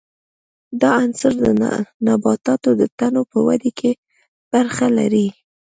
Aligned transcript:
دا 0.81 0.89
عنصر 1.03 1.33
د 1.43 1.45
نباتاتو 2.05 2.69
د 2.79 2.81
تنو 2.97 3.21
په 3.31 3.37
ودې 3.47 3.71
کې 3.79 3.91
برخه 4.53 4.87
لري. 4.97 5.27